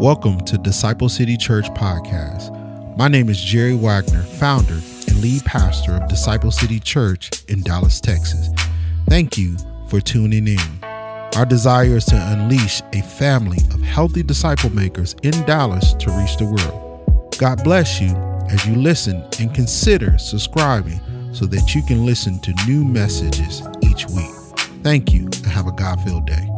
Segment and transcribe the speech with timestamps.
[0.00, 2.96] Welcome to Disciple City Church Podcast.
[2.96, 8.00] My name is Jerry Wagner, founder and lead pastor of Disciple City Church in Dallas,
[8.00, 8.48] Texas.
[9.08, 9.56] Thank you
[9.88, 10.84] for tuning in.
[11.36, 16.38] Our desire is to unleash a family of healthy disciple makers in Dallas to reach
[16.38, 17.30] the world.
[17.38, 18.08] God bless you
[18.50, 21.00] as you listen and consider subscribing
[21.32, 24.34] so that you can listen to new messages each week.
[24.82, 26.53] Thank you and have a God filled day.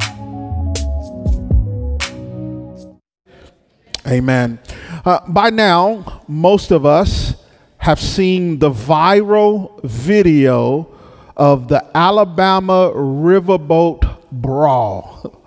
[4.07, 4.59] Amen.
[5.03, 7.35] Uh, by now, most of us
[7.79, 10.89] have seen the viral video
[11.35, 15.43] of the Alabama riverboat brawl.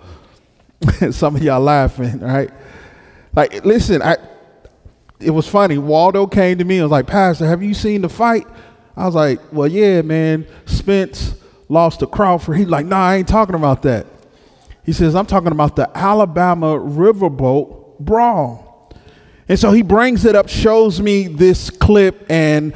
[1.11, 2.51] Some of y'all laughing, right?
[3.33, 4.17] Like, listen, I,
[5.19, 5.79] it was funny.
[5.79, 8.47] Waldo came to me and was like, Pastor, have you seen the fight?
[8.95, 10.45] I was like, Well, yeah, man.
[10.65, 11.35] Spence
[11.67, 12.57] lost to Crawford.
[12.57, 14.05] He's like, Nah, I ain't talking about that.
[14.83, 18.93] He says, I'm talking about the Alabama riverboat brawl.
[19.47, 22.73] And so he brings it up, shows me this clip, and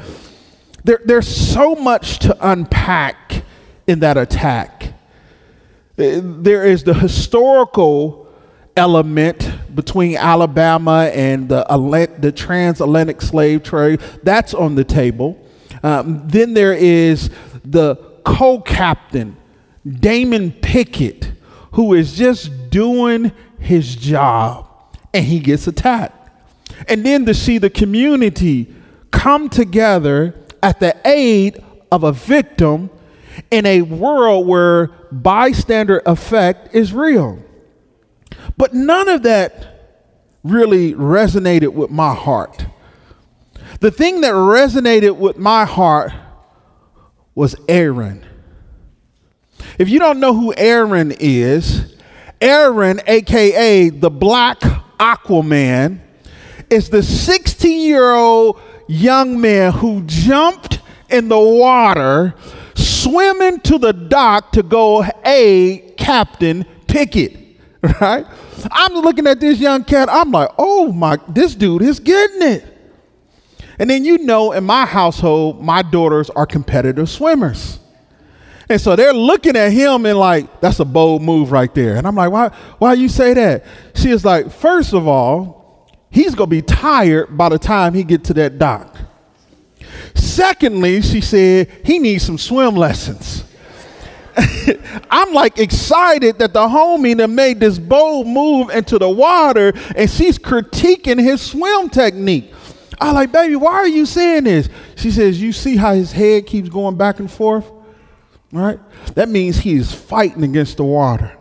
[0.84, 3.42] there, there's so much to unpack
[3.86, 4.92] in that attack.
[5.96, 8.28] There is the historical
[8.76, 11.64] element between Alabama and the,
[12.18, 14.00] the transatlantic slave trade.
[14.22, 15.42] That's on the table.
[15.82, 17.30] Um, then there is
[17.64, 19.36] the co captain,
[19.88, 21.32] Damon Pickett,
[21.72, 24.65] who is just doing his job
[25.16, 26.30] and he gets attacked.
[26.88, 28.72] And then to see the community
[29.10, 32.90] come together at the aid of a victim
[33.50, 37.42] in a world where bystander effect is real.
[38.58, 40.02] But none of that
[40.44, 42.66] really resonated with my heart.
[43.80, 46.12] The thing that resonated with my heart
[47.34, 48.24] was Aaron.
[49.78, 51.96] If you don't know who Aaron is,
[52.40, 54.60] Aaron, aka the black
[54.98, 56.00] Aquaman
[56.70, 62.34] is the 16 year old young man who jumped in the water,
[62.74, 67.42] swimming to the dock to go aid Captain Pickett.
[68.00, 68.26] Right?
[68.72, 70.08] I'm looking at this young cat.
[70.10, 72.64] I'm like, oh my, this dude is getting it.
[73.78, 77.78] And then you know, in my household, my daughters are competitive swimmers.
[78.68, 81.96] And so they're looking at him and like, that's a bold move right there.
[81.96, 83.64] And I'm like, why, why you say that?
[83.94, 88.24] She is like, first of all, he's gonna be tired by the time he get
[88.24, 88.96] to that dock.
[90.14, 93.44] Secondly, she said, he needs some swim lessons.
[95.10, 100.10] I'm like excited that the homie that made this bold move into the water and
[100.10, 102.52] she's critiquing his swim technique.
[103.00, 104.68] I like, baby, why are you saying this?
[104.96, 107.70] She says, you see how his head keeps going back and forth?
[108.56, 108.78] Right?
[109.14, 111.36] That means he's fighting against the water.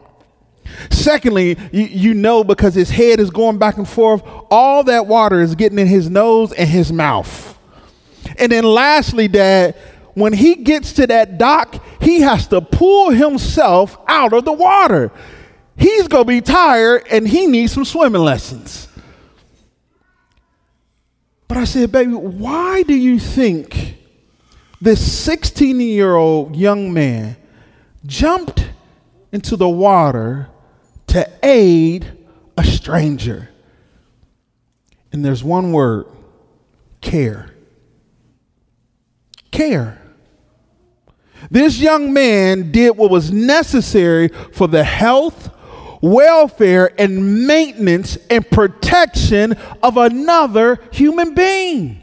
[0.90, 5.40] Secondly, you, you, know because his head is going back and forth, all that water
[5.40, 7.58] is getting in his nose and his mouth.
[8.38, 9.76] And then lastly, Dad,
[10.16, 15.12] when he gets to that dock, he has to pull himself out of the water.
[15.78, 18.88] He's going to be tired and he needs some swimming lessons.
[21.48, 23.98] But I said, baby, why do you think
[24.82, 27.38] this 16 year old young man
[28.06, 28.70] jumped
[29.32, 30.50] into the water
[31.08, 32.12] to aid
[32.58, 33.50] a stranger.
[35.12, 36.08] And there's one word
[37.02, 37.52] care.
[39.52, 40.02] Care.
[41.50, 45.54] This young man did what was necessary for the health,
[46.02, 49.54] welfare, and maintenance and protection
[49.84, 52.02] of another human being.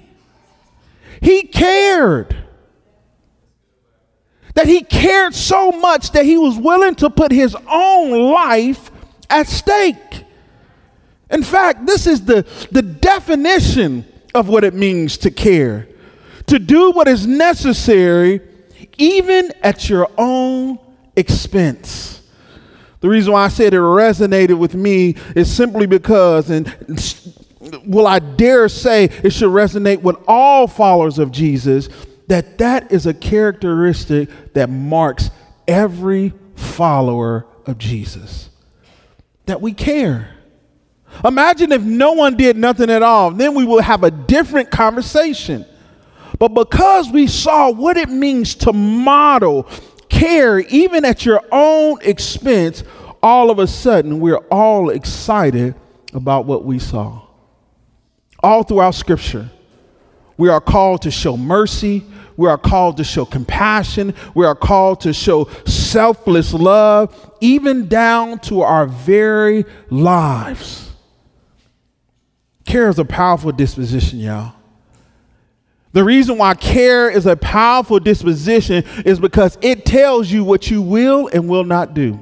[1.21, 2.42] He cared
[4.55, 8.91] that he cared so much that he was willing to put his own life
[9.31, 10.25] at stake.
[11.31, 14.05] In fact, this is the, the definition
[14.35, 15.89] of what it means to care
[16.47, 18.41] to do what is necessary,
[18.99, 20.79] even at your own
[21.17, 22.23] expense.
[23.01, 26.73] The reason why I said it resonated with me is simply because, and
[27.85, 31.89] will I dare say it should resonate with all followers of Jesus
[32.33, 35.31] that that is a characteristic that marks
[35.69, 38.49] every follower of Jesus.
[39.45, 40.35] That we care.
[41.27, 45.67] Imagine if no one did nothing at all, then we would have a different conversation.
[46.39, 49.65] But because we saw what it means to model
[50.09, 52.83] care, even at your own expense,
[53.23, 55.75] all of a sudden we're all excited
[56.15, 57.27] about what we saw.
[58.43, 59.51] All throughout Scripture,
[60.39, 62.07] we are called to show mercy,
[62.37, 64.15] we are called to show compassion.
[64.35, 70.91] We are called to show selfless love, even down to our very lives.
[72.65, 74.55] Care is a powerful disposition, y'all.
[75.93, 80.81] The reason why care is a powerful disposition is because it tells you what you
[80.81, 82.19] will and will not do.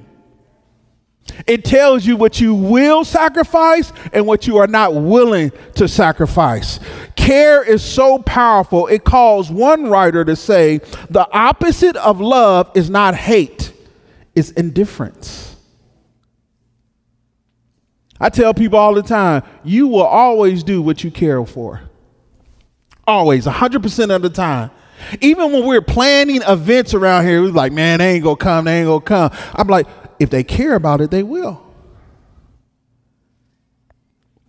[1.47, 6.81] It tells you what you will sacrifice and what you are not willing to sacrifice.
[7.17, 10.79] Care is so powerful, it calls one writer to say
[11.09, 13.73] the opposite of love is not hate,
[14.35, 15.57] it's indifference.
[18.21, 21.81] I tell people all the time, you will always do what you care for.
[23.07, 24.71] Always, 100% of the time.
[25.23, 28.81] Even when we're planning events around here, we're like, man, they ain't gonna come, they
[28.81, 29.31] ain't gonna come.
[29.55, 29.87] I'm like,
[30.21, 31.67] if they care about it, they will.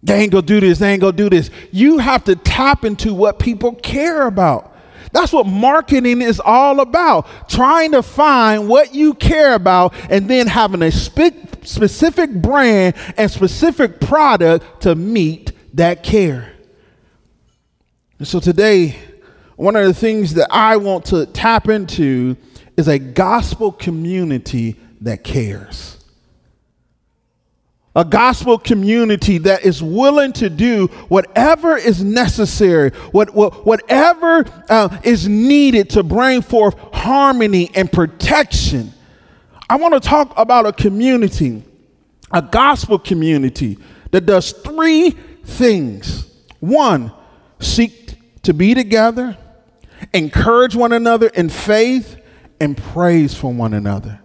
[0.03, 1.49] They ain't gonna do this, they ain't gonna do this.
[1.71, 4.75] You have to tap into what people care about.
[5.13, 7.27] That's what marketing is all about.
[7.49, 13.29] Trying to find what you care about and then having a spe- specific brand and
[13.29, 16.53] specific product to meet that care.
[18.19, 18.97] And so today,
[19.55, 22.35] one of the things that I want to tap into
[22.77, 25.97] is a gospel community that cares.
[27.93, 34.97] A gospel community that is willing to do whatever is necessary, what, what whatever uh,
[35.03, 38.93] is needed to bring forth harmony and protection.
[39.69, 41.63] I want to talk about a community,
[42.31, 43.77] a gospel community
[44.11, 45.09] that does three
[45.43, 46.33] things.
[46.61, 47.11] One,
[47.59, 49.37] seek to be together,
[50.13, 52.17] encourage one another in faith,
[52.61, 54.20] and praise for one another.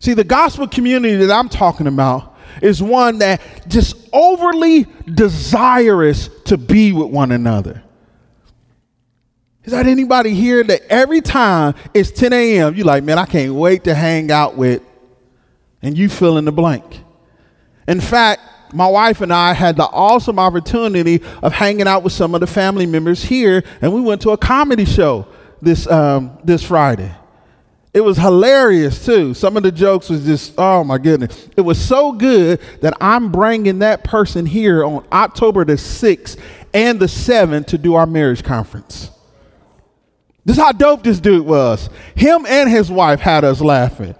[0.00, 6.56] See, the gospel community that I'm talking about is one that just overly desirous to
[6.56, 7.82] be with one another.
[9.62, 13.54] Is that anybody here that every time it's 10 a.m., you're like, man, I can't
[13.54, 14.82] wait to hang out with,
[15.82, 17.02] and you fill in the blank.
[17.86, 18.40] In fact,
[18.72, 22.46] my wife and I had the awesome opportunity of hanging out with some of the
[22.46, 25.26] family members here, and we went to a comedy show
[25.60, 27.14] this, um, this Friday.
[27.92, 29.34] It was hilarious too.
[29.34, 31.48] Some of the jokes was just, oh my goodness.
[31.56, 36.38] It was so good that I'm bringing that person here on October the 6th
[36.72, 39.10] and the 7th to do our marriage conference.
[40.44, 41.90] This is how dope this dude was.
[42.14, 44.14] Him and his wife had us laughing.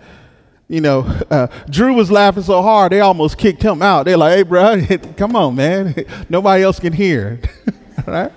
[0.69, 1.01] You know,
[1.31, 4.05] uh, Drew was laughing so hard they almost kicked him out.
[4.05, 4.87] They're like, "Hey, bro,
[5.17, 6.05] come on, man.
[6.29, 7.41] Nobody else can hear."
[8.07, 8.33] right?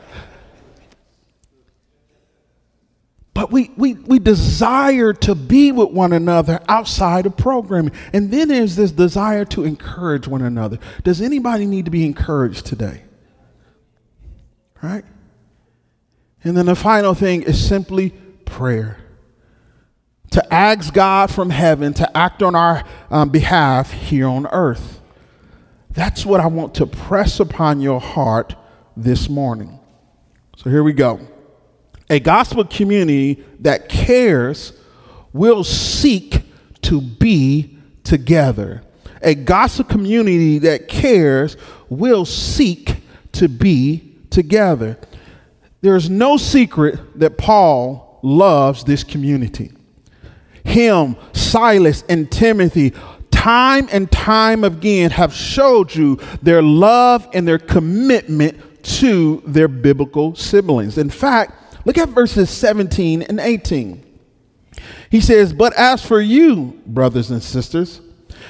[3.33, 7.91] But we, we, we desire to be with one another outside of programming.
[8.13, 10.77] And then there's this desire to encourage one another.
[11.03, 13.01] Does anybody need to be encouraged today?
[14.81, 15.03] Right?
[16.43, 18.11] And then the final thing is simply
[18.45, 18.99] prayer.
[20.31, 25.01] To ask God from heaven to act on our um, behalf here on earth.
[25.91, 28.55] That's what I want to press upon your heart
[28.97, 29.79] this morning.
[30.57, 31.19] So here we go.
[32.13, 34.73] A gospel community that cares
[35.33, 36.43] will seek
[36.83, 38.83] to be together.
[39.23, 41.57] A gospel community that cares
[41.89, 42.97] will seek
[43.31, 44.99] to be together.
[45.81, 49.71] There's no secret that Paul loves this community.
[50.63, 52.93] Him, Silas, and Timothy,
[53.31, 60.35] time and time again, have showed you their love and their commitment to their biblical
[60.35, 60.99] siblings.
[60.99, 64.03] In fact, Look at verses 17 and 18.
[65.09, 68.01] He says, But as for you, brothers and sisters,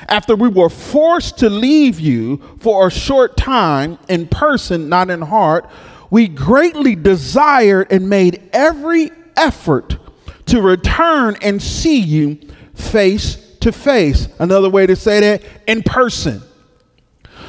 [0.07, 5.21] after we were forced to leave you for a short time in person, not in
[5.21, 5.69] heart,
[6.09, 9.97] we greatly desired and made every effort
[10.45, 12.39] to return and see you
[12.75, 14.27] face to face.
[14.39, 16.41] Another way to say that, in person.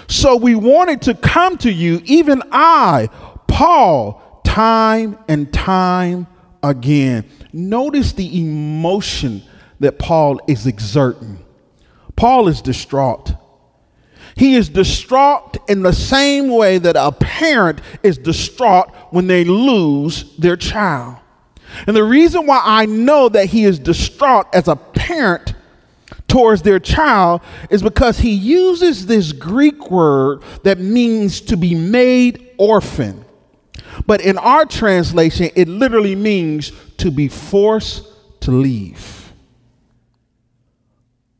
[0.06, 3.08] So we wanted to come to you, even I,
[3.48, 6.28] Paul, time and time
[6.62, 7.24] again.
[7.52, 9.42] Notice the emotion
[9.80, 11.44] that Paul is exerting.
[12.14, 13.32] Paul is distraught.
[14.36, 20.36] He is distraught in the same way that a parent is distraught when they lose
[20.36, 21.16] their child.
[21.88, 25.54] And the reason why I know that he is distraught as a parent
[26.28, 32.52] towards their child is because he uses this Greek word that means to be made
[32.56, 33.23] orphan.
[34.06, 38.06] But in our translation, it literally means to be forced
[38.40, 39.32] to leave.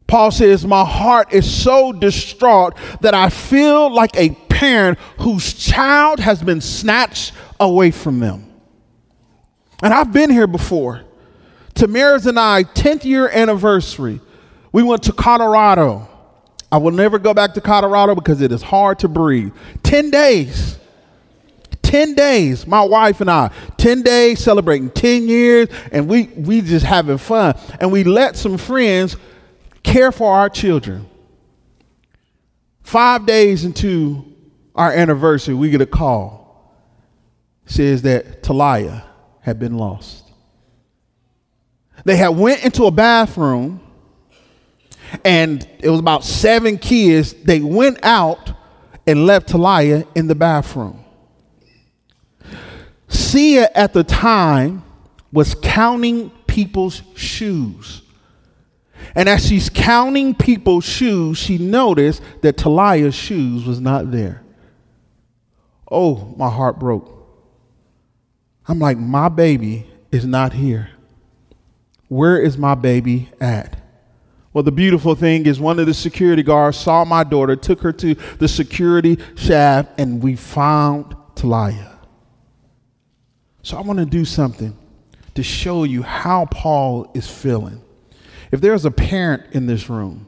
[0.07, 6.21] Paul says, My heart is so distraught that I feel like a parent whose child
[6.21, 8.53] has been snatched away from them.
[9.83, 11.03] And I've been here before.
[11.75, 14.21] Tamara's and I, 10th year anniversary,
[14.71, 16.09] we went to Colorado
[16.75, 19.53] I will never go back to Colorado because it is hard to breathe.
[19.85, 20.77] 10 days.
[21.95, 26.85] 10 days, my wife and I, 10 days celebrating 10 years, and we, we just
[26.85, 27.57] having fun.
[27.79, 29.17] And we let some friends
[29.85, 31.09] care for our children.
[32.83, 34.25] Five days into
[34.75, 36.75] our anniversary, we get a call.
[37.65, 39.05] It says that Talia
[39.39, 40.25] had been lost.
[42.05, 43.81] They had went into a bathroom
[45.25, 47.35] and it was about seven kids.
[47.35, 48.51] They went out
[49.07, 51.04] and left Talia in the bathroom.
[53.35, 54.85] Sia at the time
[55.33, 58.03] was counting people's shoes.
[59.17, 64.45] And as she's counting people's shoes, she noticed that Talia's shoes was not there.
[65.91, 67.11] Oh, my heart broke.
[68.69, 70.91] I'm like, my baby is not here.
[72.07, 73.83] Where is my baby at?
[74.53, 77.93] Well, the beautiful thing is, one of the security guards saw my daughter, took her
[77.95, 81.94] to the security shaft, and we found Talia.
[83.65, 84.77] So I want to do something
[85.35, 87.81] to show you how Paul is feeling.
[88.53, 90.27] If there's a parent in this room,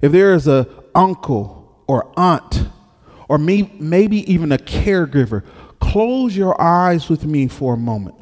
[0.00, 2.68] if there is a uncle or aunt,
[3.28, 5.44] or me, maybe even a caregiver,
[5.78, 8.16] close your eyes with me for a moment.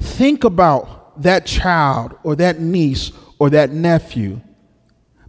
[0.00, 4.40] Think about that child or that niece or that nephew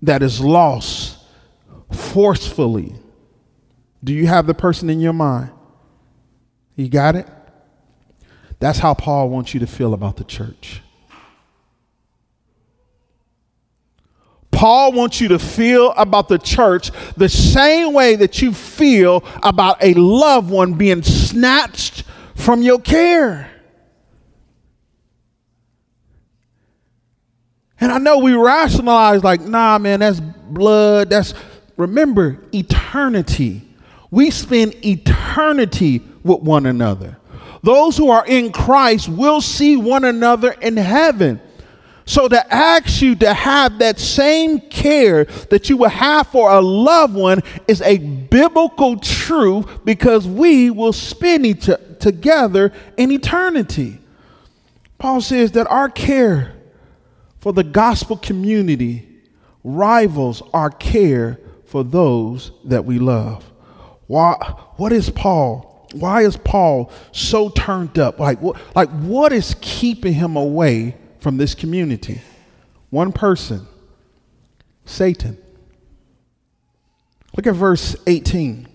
[0.01, 1.19] that is lost
[1.91, 2.95] forcefully.
[4.03, 5.51] Do you have the person in your mind?
[6.75, 7.27] You got it?
[8.63, 10.81] That's how Paul wants you to feel about the church.
[14.51, 19.83] Paul wants you to feel about the church the same way that you feel about
[19.83, 22.05] a loved one being snatched
[22.35, 23.51] from your care.
[27.81, 31.09] And I know we rationalize, like, nah, man, that's blood.
[31.09, 31.33] That's,
[31.75, 33.67] remember, eternity.
[34.09, 37.17] We spend eternity with one another.
[37.63, 41.41] Those who are in Christ will see one another in heaven.
[42.05, 46.59] So to ask you to have that same care that you would have for a
[46.59, 51.69] loved one is a biblical truth because we will spend each
[52.01, 53.99] together in eternity.
[54.97, 56.53] Paul says that our care
[57.39, 59.07] for the gospel community
[59.63, 63.49] rivals our care for those that we love.
[64.07, 64.33] Why,
[64.75, 65.72] what is Paul?
[65.93, 68.19] Why is Paul so turned up?
[68.19, 72.21] Like, what, like what is keeping him away from this community?
[72.89, 73.67] One person,
[74.85, 75.37] Satan.
[77.35, 78.67] Look at verse 18.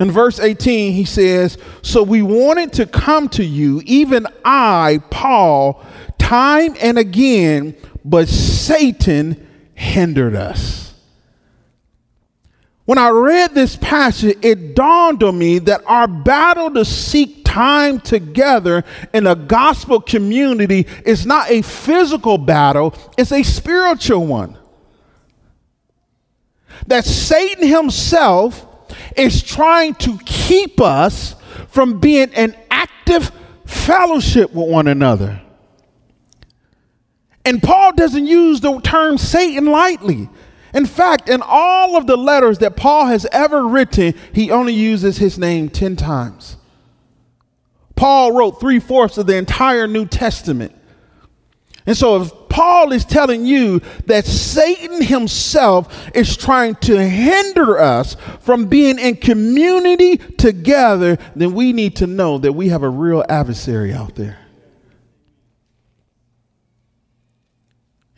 [0.00, 5.84] In verse 18, he says, So we wanted to come to you, even I, Paul,
[6.18, 10.89] time and again, but Satan hindered us.
[12.90, 18.00] When I read this passage, it dawned on me that our battle to seek time
[18.00, 18.82] together
[19.14, 24.58] in a gospel community is not a physical battle, it's a spiritual one.
[26.88, 28.66] That Satan himself
[29.16, 31.36] is trying to keep us
[31.68, 33.30] from being an active
[33.66, 35.40] fellowship with one another.
[37.44, 40.28] And Paul doesn't use the term Satan lightly.
[40.72, 45.18] In fact, in all of the letters that Paul has ever written, he only uses
[45.18, 46.56] his name 10 times.
[47.96, 50.74] Paul wrote three fourths of the entire New Testament.
[51.86, 58.16] And so, if Paul is telling you that Satan himself is trying to hinder us
[58.40, 63.24] from being in community together, then we need to know that we have a real
[63.28, 64.38] adversary out there.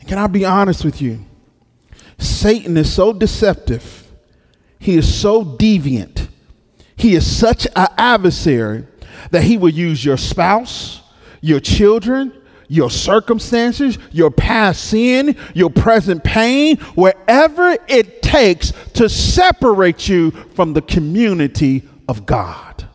[0.01, 1.25] And can I be honest with you?
[2.25, 4.11] Satan is so deceptive.
[4.79, 6.29] He is so deviant.
[6.97, 8.87] He is such an adversary
[9.31, 11.03] that he will use your spouse,
[11.41, 12.33] your children,
[12.69, 20.73] your circumstances, your past sin, your present pain, wherever it takes to separate you from
[20.73, 22.89] the community of God.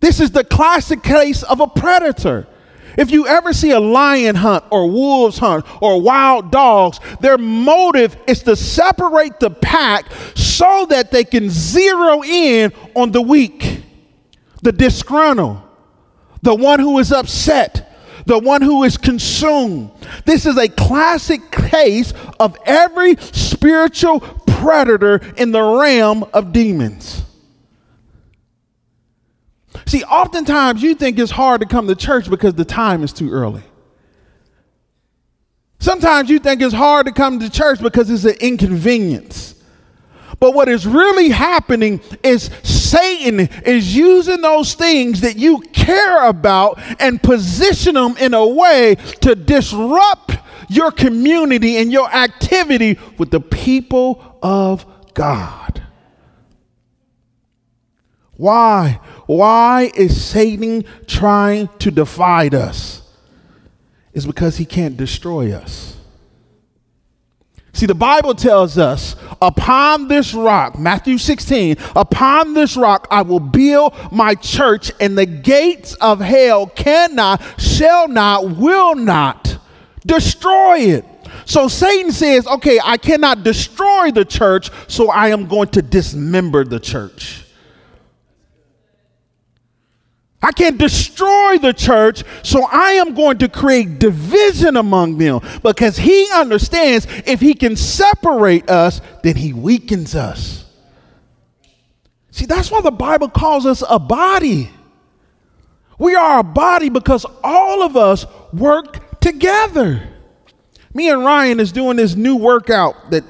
[0.00, 2.48] This is the classic case of a predator.
[2.96, 8.16] If you ever see a lion hunt or wolves hunt or wild dogs, their motive
[8.26, 13.82] is to separate the pack so that they can zero in on the weak,
[14.62, 15.60] the disgruntled,
[16.42, 17.88] the one who is upset,
[18.26, 19.90] the one who is consumed.
[20.24, 27.22] This is a classic case of every spiritual predator in the realm of demons.
[29.86, 33.30] See, oftentimes you think it's hard to come to church because the time is too
[33.30, 33.62] early.
[35.78, 39.56] Sometimes you think it's hard to come to church because it's an inconvenience.
[40.38, 46.80] But what is really happening is Satan is using those things that you care about
[47.00, 50.36] and position them in a way to disrupt
[50.68, 55.82] your community and your activity with the people of God.
[58.32, 59.00] Why?
[59.32, 63.00] Why is Satan trying to divide us?
[64.12, 65.96] It's because he can't destroy us.
[67.72, 73.40] See, the Bible tells us, upon this rock, Matthew 16, upon this rock I will
[73.40, 79.56] build my church, and the gates of hell cannot, shall not, will not
[80.04, 81.06] destroy it.
[81.46, 86.64] So Satan says, okay, I cannot destroy the church, so I am going to dismember
[86.64, 87.41] the church.
[90.42, 95.96] I can't destroy the church, so I am going to create division among them because
[95.96, 100.64] he understands if he can separate us, then he weakens us.
[102.30, 104.70] See, that's why the Bible calls us a body.
[105.98, 110.08] We are a body because all of us work together.
[110.92, 113.24] Me and Ryan is doing this new workout that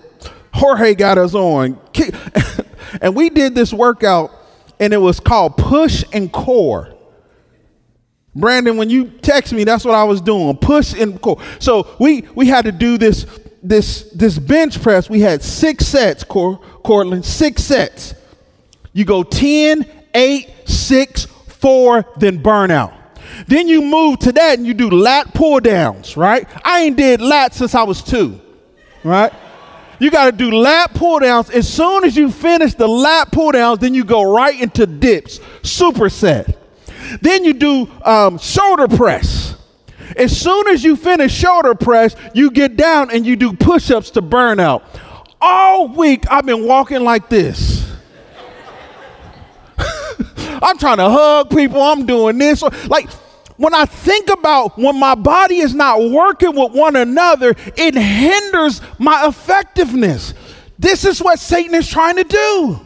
[0.54, 1.78] Jorge got us on.
[3.00, 4.31] And we did this workout
[4.78, 6.92] and it was called Push and Core.
[8.35, 10.57] Brandon, when you text me, that's what I was doing.
[10.57, 11.43] Push and core.
[11.59, 13.27] So we we had to do this
[13.62, 15.11] this this bench press.
[15.11, 18.15] We had six sets, Cor- Cortland, six sets.
[18.95, 22.93] You go 10, 8, 6, 4, then burnout.
[23.47, 26.47] Then you move to that and you do lat pull downs, right?
[26.65, 28.39] I ain't did lat since I was two,
[29.03, 29.33] right?
[29.99, 31.49] You got to do lat pull downs.
[31.49, 35.39] As soon as you finish the lat pull downs, then you go right into dips,
[35.62, 36.57] superset.
[37.21, 39.57] Then you do um, shoulder press.
[40.17, 44.11] As soon as you finish shoulder press, you get down and you do push ups
[44.11, 44.83] to burnout.
[45.41, 47.91] All week, I've been walking like this.
[50.62, 51.81] I'm trying to hug people.
[51.83, 52.62] I'm doing this.
[52.87, 53.11] Like,
[53.57, 58.81] when I think about when my body is not working with one another, it hinders
[58.99, 60.35] my effectiveness.
[60.79, 62.81] This is what Satan is trying to do.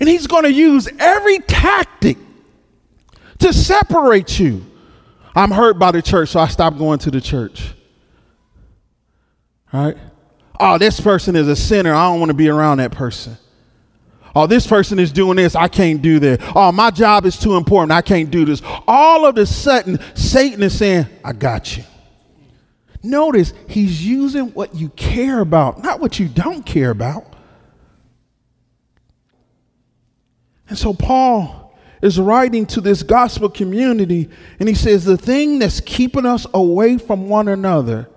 [0.00, 2.18] And he's going to use every tactic
[3.38, 4.64] to separate you.
[5.34, 7.72] I'm hurt by the church, so I stopped going to the church.
[9.72, 9.96] All right?
[10.60, 11.94] Oh, this person is a sinner.
[11.94, 13.36] I don't want to be around that person.
[14.34, 15.54] Oh, this person is doing this.
[15.56, 16.40] I can't do that.
[16.54, 17.92] Oh, my job is too important.
[17.92, 18.62] I can't do this.
[18.86, 21.84] All of a sudden, Satan is saying, I got you.
[23.02, 27.34] Notice he's using what you care about, not what you don't care about.
[30.68, 34.28] And so Paul is writing to this gospel community,
[34.60, 38.08] and he says, The thing that's keeping us away from one another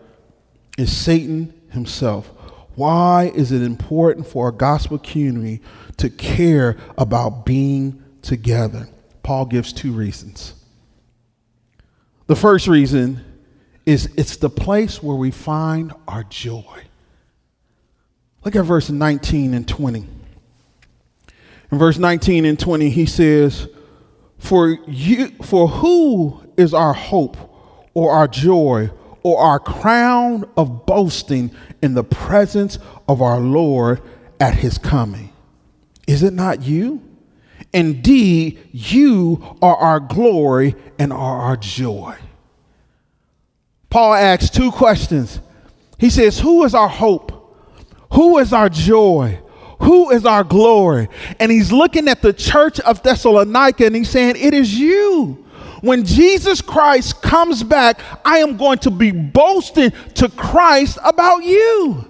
[0.78, 2.28] is Satan himself.
[2.76, 5.62] Why is it important for a gospel community
[5.98, 8.88] to care about being together?
[9.24, 10.54] Paul gives two reasons.
[12.28, 13.24] The first reason
[13.86, 16.84] is it's the place where we find our joy.
[18.44, 20.08] Look at verse 19 and 20.
[21.72, 23.68] In verse 19 and 20, he says,
[24.38, 27.38] For you for who is our hope
[27.94, 28.92] or our joy
[29.24, 34.02] or our crown of boasting in the presence of our Lord
[34.40, 35.32] at his coming?
[36.08, 37.02] Is it not you?
[37.74, 42.18] Indeed, you are our glory and are our joy.
[43.90, 45.40] Paul asks two questions.
[45.98, 47.38] He says, Who is our hope?
[48.14, 49.40] Who is our joy?
[49.82, 51.10] Who is our glory?
[51.40, 55.46] And he's looking at the church of Thessalonica and he's saying, It is you.
[55.82, 62.08] When Jesus Christ comes back, I am going to be boasting to Christ about you.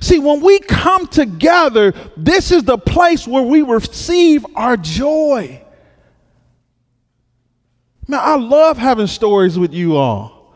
[0.00, 5.62] See, when we come together, this is the place where we receive our joy.
[8.08, 10.54] Man, I love having stories with you all.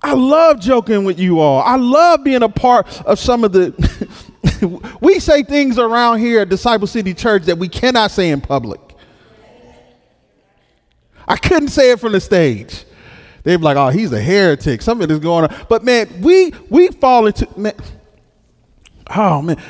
[0.00, 1.60] I love joking with you all.
[1.62, 3.72] I love being a part of some of the
[5.00, 8.80] we say things around here at Disciple City Church that we cannot say in public.
[11.26, 12.84] I couldn't say it from the stage.
[13.42, 14.82] They'd be like, "Oh, he's a heretic.
[14.82, 17.74] Something is going on." But man, we we fall into man.
[19.10, 19.60] Oh man,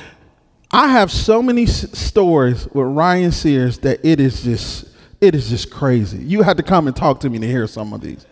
[0.71, 4.87] I have so many s- stories with Ryan Sears that it is just
[5.21, 6.19] it is just crazy.
[6.19, 8.25] You had to come and talk to me to hear some of these.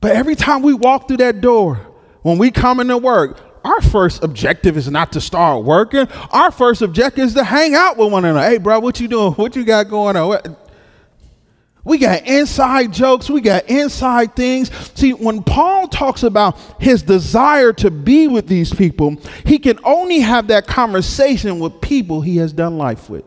[0.00, 1.80] But every time we walk through that door,
[2.24, 6.08] when we come into work, our first objective is not to start working.
[6.30, 8.48] Our first objective is to hang out with one another.
[8.48, 9.34] Hey, bro, what you doing?
[9.34, 10.56] What you got going on?
[11.84, 14.70] We got inside jokes, we got inside things.
[14.94, 20.20] See, when Paul talks about his desire to be with these people, he can only
[20.20, 23.24] have that conversation with people he has done life with.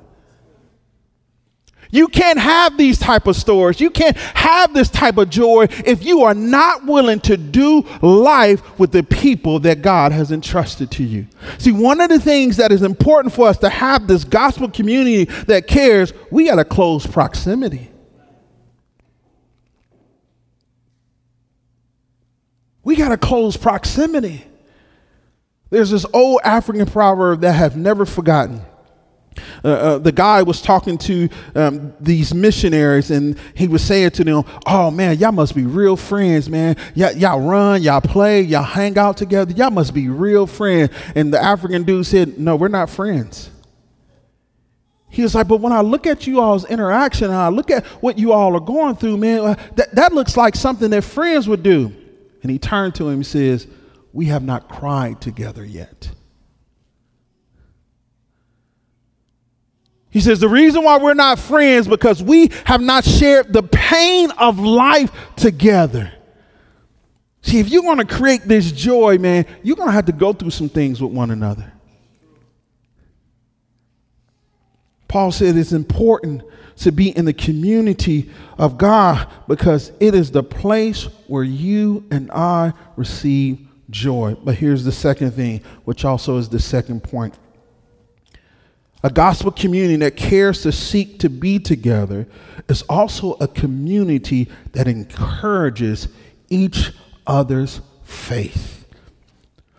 [1.92, 3.80] You can't have these type of stories.
[3.80, 8.80] You can't have this type of joy if you are not willing to do life
[8.80, 11.28] with the people that God has entrusted to you.
[11.58, 15.26] See, one of the things that is important for us to have this gospel community
[15.46, 17.90] that cares, we got a close proximity.
[22.84, 24.46] We got a close proximity.
[25.70, 28.62] There's this old African proverb that I've never forgotten.
[29.64, 34.24] Uh, uh, the guy was talking to um, these missionaries and he was saying to
[34.24, 36.76] them, Oh man, y'all must be real friends, man.
[36.96, 39.54] Y- y'all run, y'all play, y'all hang out together.
[39.54, 40.92] Y'all must be real friends.
[41.16, 43.50] And the African dude said, No, we're not friends.
[45.10, 47.86] He was like, But when I look at you all's interaction and I look at
[48.02, 51.48] what you all are going through, man, uh, that, that looks like something that friends
[51.48, 51.94] would do.
[52.42, 53.68] And he turned to him and says,
[54.14, 56.12] We have not cried together yet.
[60.18, 64.32] He says, The reason why we're not friends because we have not shared the pain
[64.32, 66.12] of life together.
[67.44, 70.34] See, if you're going to create this joy, man, you're going to have to go
[70.34, 71.72] through some things with one another.
[75.08, 76.42] Paul said it's important
[76.78, 82.32] to be in the community of God because it is the place where you and
[82.32, 84.36] I receive joy.
[84.44, 87.38] But here's the second thing, which also is the second point
[89.04, 92.28] a gospel community that cares to seek to be together
[92.68, 96.08] is also a community that encourages
[96.50, 96.92] each
[97.26, 98.86] other's faith.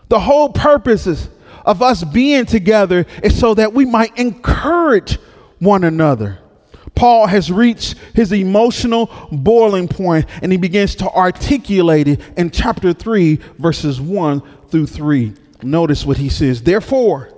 [0.09, 1.28] The whole purpose
[1.64, 5.18] of us being together is so that we might encourage
[5.59, 6.38] one another.
[6.94, 12.92] Paul has reached his emotional boiling point and he begins to articulate it in chapter
[12.92, 15.35] 3, verses 1 through 3.
[15.62, 16.62] Notice what he says.
[16.62, 17.38] Therefore,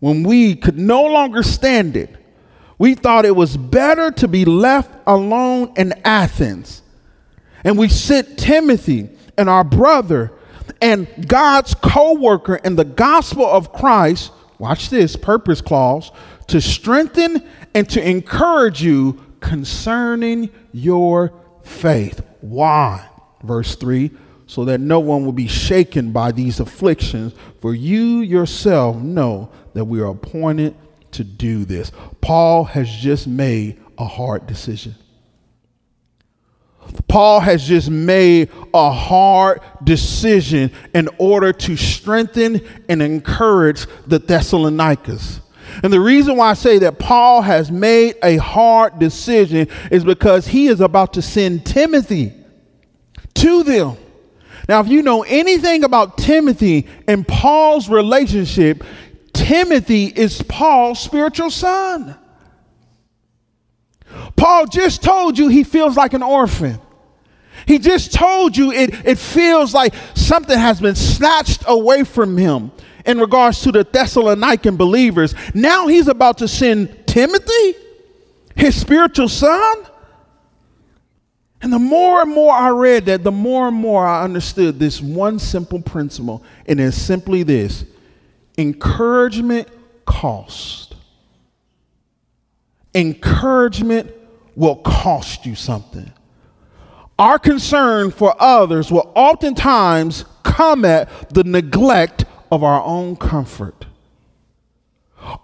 [0.00, 2.14] when we could no longer stand it,
[2.78, 6.82] we thought it was better to be left alone in Athens.
[7.64, 10.32] And we sent Timothy and our brother
[10.80, 16.12] and God's co worker in the gospel of Christ, watch this purpose clause,
[16.46, 21.32] to strengthen and to encourage you concerning your
[21.62, 22.22] faith.
[22.40, 23.08] Why?
[23.42, 24.10] Verse 3
[24.48, 29.84] so that no one will be shaken by these afflictions, for you yourself know that
[29.84, 30.74] we are appointed
[31.12, 31.92] to do this.
[32.22, 34.94] Paul has just made a hard decision.
[37.08, 45.40] Paul has just made a hard decision in order to strengthen and encourage the Thessalonians.
[45.82, 50.46] And the reason why I say that Paul has made a hard decision is because
[50.46, 52.32] he is about to send Timothy
[53.34, 53.98] to them.
[54.68, 58.84] Now, if you know anything about Timothy and Paul's relationship,
[59.32, 62.14] Timothy is Paul's spiritual son.
[64.36, 66.80] Paul just told you he feels like an orphan.
[67.66, 72.70] He just told you it, it feels like something has been snatched away from him
[73.06, 75.34] in regards to the Thessalonican believers.
[75.54, 77.74] Now he's about to send Timothy,
[78.54, 79.86] his spiritual son.
[81.60, 85.00] And the more and more I read that, the more and more I understood this
[85.00, 87.84] one simple principle, and it's simply this
[88.56, 89.68] encouragement
[90.04, 90.94] cost.
[92.94, 94.12] Encouragement
[94.54, 96.12] will cost you something.
[97.18, 103.86] Our concern for others will oftentimes come at the neglect of our own comfort.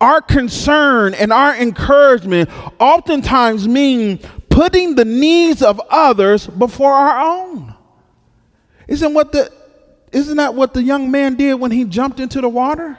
[0.01, 2.49] Our concern and our encouragement
[2.79, 4.21] oftentimes mean
[4.55, 7.75] putting the needs of others before our own.
[8.87, 9.51] Isn't what the
[10.13, 12.97] isn't that what the young man did when he jumped into the water?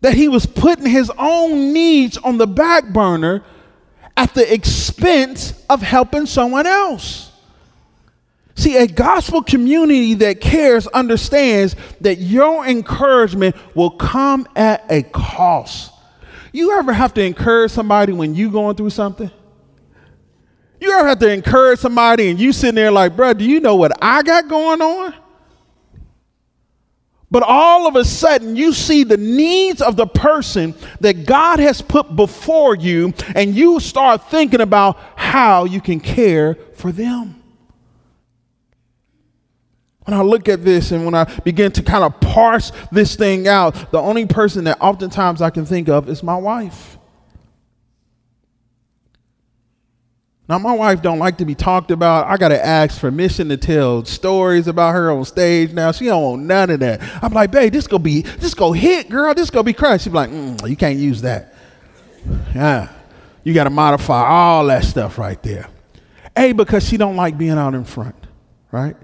[0.00, 3.44] That he was putting his own needs on the back burner
[4.16, 7.30] at the expense of helping someone else.
[8.56, 15.93] See, a gospel community that cares understands that your encouragement will come at a cost.
[16.54, 19.28] You ever have to encourage somebody when you going through something?
[20.80, 23.74] You ever have to encourage somebody and you sitting there like, bro, do you know
[23.74, 25.14] what I got going on?
[27.28, 31.82] But all of a sudden, you see the needs of the person that God has
[31.82, 37.42] put before you, and you start thinking about how you can care for them.
[40.04, 43.48] When I look at this and when I begin to kind of parse this thing
[43.48, 46.98] out, the only person that oftentimes I can think of is my wife.
[50.46, 52.26] Now, my wife don't like to be talked about.
[52.26, 55.90] I got to ask permission to tell stories about her on stage now.
[55.90, 57.00] She don't want none of that.
[57.24, 59.32] I'm like, babe, this go be, this go hit, girl.
[59.32, 60.04] This gonna be crushed.
[60.04, 61.54] She's like, mm, you can't use that.
[62.54, 62.92] Yeah.
[63.42, 65.68] You got to modify all that stuff right there.
[66.36, 68.16] A, because she don't like being out in front,
[68.70, 68.96] right?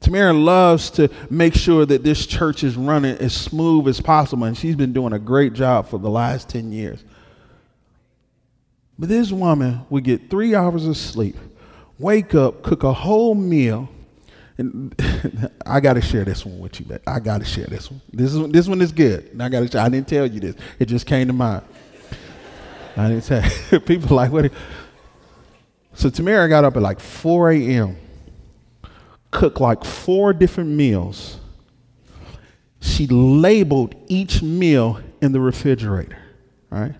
[0.00, 4.56] Tamara loves to make sure that this church is running as smooth as possible, and
[4.56, 7.02] she's been doing a great job for the last 10 years.
[8.98, 11.36] But this woman would get three hours of sleep,
[11.98, 13.88] wake up, cook a whole meal.
[14.58, 14.94] And
[15.66, 16.86] I got to share this one with you.
[16.86, 18.00] but I got to share this one.
[18.10, 19.38] This is this one is good.
[19.38, 19.80] I got to.
[19.80, 20.56] I didn't tell you this.
[20.78, 21.62] It just came to mind.
[22.96, 23.80] I didn't tell.
[23.80, 24.50] People like what?
[25.92, 27.98] So Tamara got up at like 4 a.m.
[29.30, 31.38] Cooked like four different meals.
[32.80, 36.18] She labeled each meal in the refrigerator.
[36.70, 36.94] Right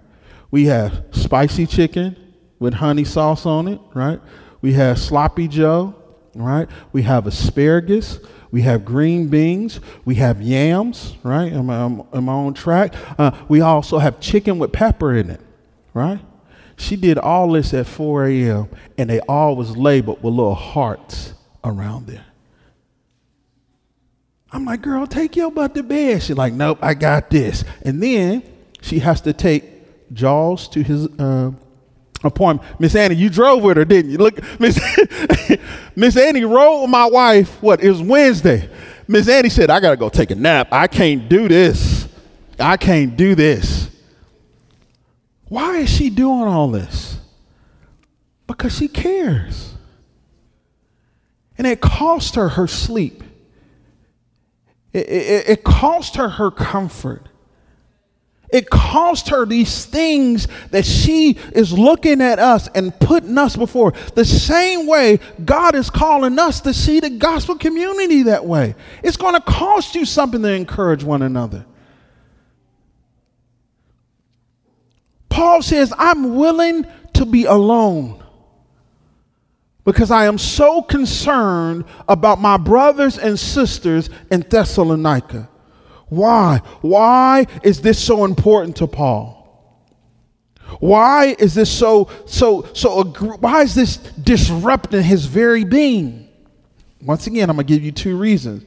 [0.50, 2.16] we have spicy chicken
[2.58, 4.20] with honey sauce on it, right?
[4.62, 5.94] We have sloppy joe,
[6.34, 6.68] right?
[6.92, 8.18] We have asparagus.
[8.50, 9.80] We have green beans.
[10.04, 11.52] We have yams, right?
[11.52, 11.84] Am I,
[12.16, 12.94] am I on track?
[13.18, 15.40] Uh, we also have chicken with pepper in it,
[15.92, 16.20] right?
[16.76, 21.34] She did all this at 4 a.m., and they all was labeled with little hearts
[21.66, 22.24] around there.
[24.52, 26.22] I'm like, girl, take your butt to bed.
[26.22, 27.64] She's like, nope, I got this.
[27.82, 28.42] And then
[28.80, 29.64] she has to take
[30.12, 31.50] Jaws to his uh,
[32.22, 32.80] appointment.
[32.80, 34.18] Miss Annie, you drove with her, didn't you?
[34.18, 34.78] Look, Miss
[35.96, 37.60] Miss Annie rode with my wife.
[37.62, 37.82] What?
[37.82, 38.68] It was Wednesday.
[39.08, 40.68] Miss Annie said, "I gotta go take a nap.
[40.72, 42.08] I can't do this.
[42.58, 43.90] I can't do this."
[45.48, 47.18] Why is she doing all this?
[48.46, 49.75] Because she cares.
[51.58, 53.22] And it cost her her sleep.
[54.92, 57.28] It, it, it cost her her comfort.
[58.48, 63.92] It cost her these things that she is looking at us and putting us before.
[64.14, 68.76] The same way God is calling us to see the gospel community that way.
[69.02, 71.66] It's going to cost you something to encourage one another.
[75.28, 78.22] Paul says, I'm willing to be alone
[79.86, 85.48] because I am so concerned about my brothers and sisters in Thessalonica.
[86.08, 86.60] Why?
[86.82, 89.34] Why is this so important to Paul?
[90.80, 96.28] Why is this so so so why is this disrupting his very being?
[97.00, 98.64] Once again, I'm going to give you two reasons.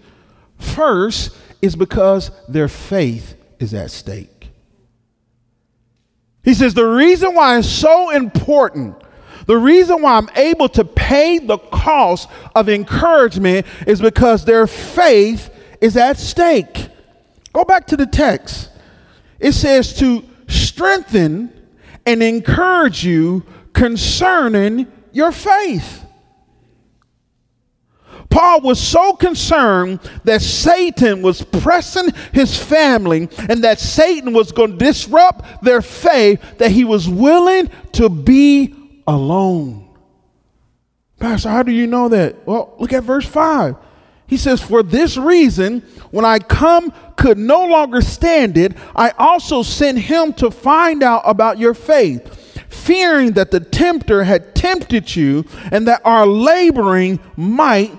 [0.57, 4.49] First is because their faith is at stake.
[6.43, 8.95] He says the reason why it's so important
[9.49, 15.49] the reason why I'm able to pay the cost of encouragement is because their faith
[15.81, 16.87] is at stake.
[17.51, 18.69] Go back to the text.
[19.39, 21.51] It says to strengthen
[22.05, 26.05] and encourage you concerning your faith.
[28.29, 34.77] Paul was so concerned that Satan was pressing his family and that Satan was going
[34.77, 38.75] to disrupt their faith that he was willing to be
[39.09, 39.89] alone.
[41.19, 42.47] Pastor, how do you know that?
[42.47, 43.75] Well, look at verse 5.
[44.27, 49.63] He says, For this reason, when I come could no longer stand it, I also
[49.63, 52.33] sent him to find out about your faith,
[52.69, 57.91] fearing that the tempter had tempted you and that our laboring might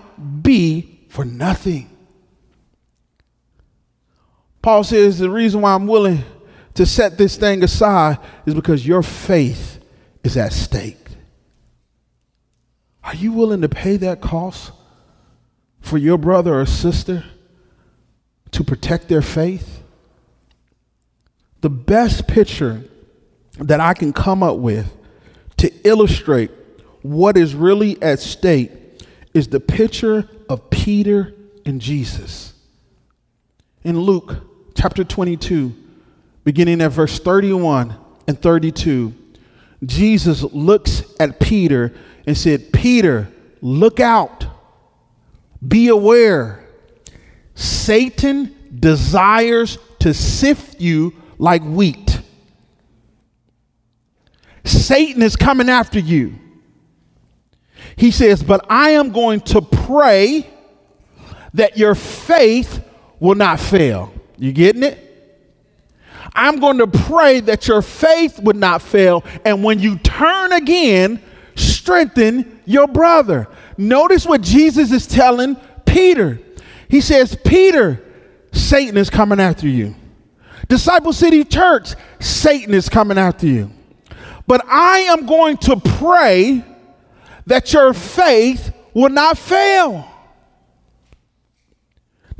[0.43, 1.91] be for nothing.
[4.63, 6.23] Paul says, The reason why I'm willing
[6.75, 9.85] to set this thing aside is because your faith
[10.23, 11.00] is at stake.
[13.11, 14.73] Are you willing to pay that cost?
[15.81, 17.25] for your brother or sister
[18.53, 19.83] to protect their faith?
[21.63, 22.85] The best picture
[23.59, 24.95] that I can come up with
[25.59, 26.51] to illustrate
[27.03, 28.71] what is really at stake
[29.35, 31.35] is the picture of Peter
[31.67, 32.55] and Jesus.
[33.83, 34.37] In Luke
[34.75, 35.75] chapter 22,
[36.45, 37.95] beginning at verse 31
[38.27, 39.15] and 32,
[39.85, 41.93] Jesus looks at Peter
[42.27, 43.29] and said, Peter,
[43.61, 44.47] look out.
[45.67, 46.65] Be aware,
[47.55, 52.21] Satan desires to sift you like wheat.
[54.65, 56.39] Satan is coming after you.
[57.97, 60.49] He says, But I am going to pray
[61.55, 62.83] that your faith
[63.19, 64.13] will not fail.
[64.39, 65.10] You getting it?
[66.35, 69.25] I'm going to pray that your faith would not fail.
[69.45, 71.23] And when you turn again,
[71.55, 73.49] strengthen your brother.
[73.77, 76.41] Notice what Jesus is telling Peter.
[76.89, 78.03] He says, Peter,
[78.53, 79.95] Satan is coming after you.
[80.69, 83.71] Disciple City Church, Satan is coming after you.
[84.47, 86.65] But I am going to pray
[87.47, 90.10] that your faith will not fail.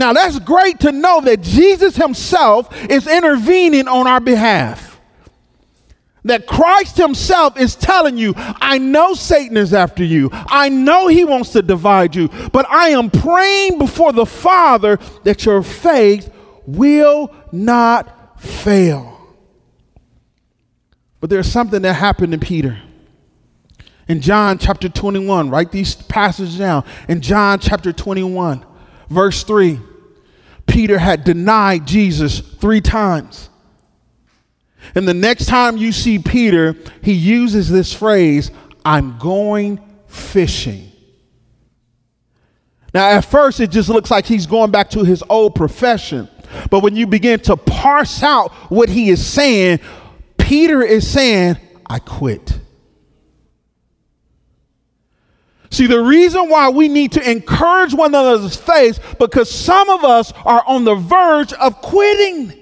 [0.01, 4.99] Now, that's great to know that Jesus Himself is intervening on our behalf.
[6.25, 10.31] That Christ Himself is telling you, I know Satan is after you.
[10.33, 15.45] I know he wants to divide you, but I am praying before the Father that
[15.45, 16.33] your faith
[16.67, 19.21] will not fail.
[21.21, 22.81] But there's something that happened to Peter.
[24.09, 26.87] In John chapter 21, write these passages down.
[27.07, 28.65] In John chapter 21,
[29.11, 29.81] verse 3.
[30.71, 33.51] Peter had denied Jesus three times.
[34.95, 38.51] And the next time you see Peter, he uses this phrase,
[38.85, 40.91] I'm going fishing.
[42.95, 46.29] Now, at first, it just looks like he's going back to his old profession.
[46.71, 49.81] But when you begin to parse out what he is saying,
[50.39, 51.57] Peter is saying,
[51.87, 52.59] I quit.
[55.71, 60.33] See, the reason why we need to encourage one another's faith because some of us
[60.45, 62.55] are on the verge of quitting.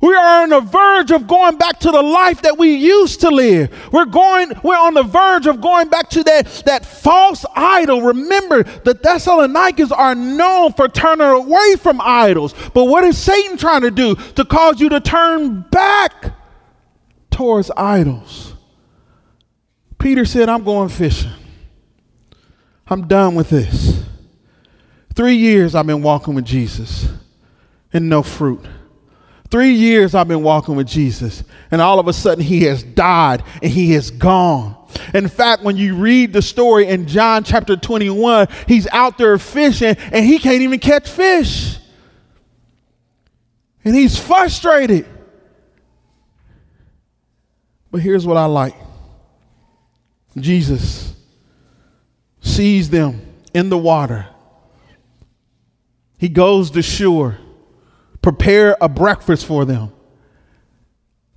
[0.00, 3.30] We are on the verge of going back to the life that we used to
[3.30, 3.70] live.
[3.90, 8.02] We're going, we're on the verge of going back to that, that false idol.
[8.02, 12.52] Remember, the Thessalonians are known for turning away from idols.
[12.74, 14.16] But what is Satan trying to do?
[14.16, 16.34] To cause you to turn back
[17.34, 18.54] towards idols.
[19.98, 21.32] Peter said, I'm going fishing.
[22.86, 24.04] I'm done with this.
[25.14, 27.08] Three years I've been walking with Jesus
[27.92, 28.64] and no fruit.
[29.50, 33.42] Three years I've been walking with Jesus, and all of a sudden he has died
[33.62, 34.76] and he is gone.
[35.12, 39.96] In fact, when you read the story in John chapter 21, he's out there fishing
[40.12, 41.78] and he can't even catch fish.
[43.84, 45.06] And he's frustrated.
[47.94, 48.74] But here's what I like
[50.36, 51.14] Jesus
[52.40, 53.20] sees them
[53.54, 54.26] in the water,
[56.18, 57.38] he goes to shore,
[58.20, 59.92] prepare a breakfast for them.